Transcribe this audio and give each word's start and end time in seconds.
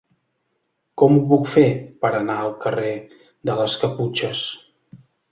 Com 0.99 1.17
ho 1.17 1.19
puc 1.33 1.49
fer 1.55 1.65
per 2.05 2.09
anar 2.19 2.37
al 2.43 2.49
carrer 2.63 2.93
de 3.49 3.57
les 3.59 3.75
Caputxes? 3.83 4.41